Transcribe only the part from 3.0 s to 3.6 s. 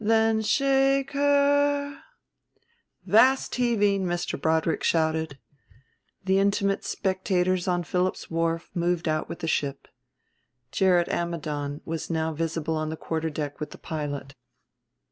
"Vast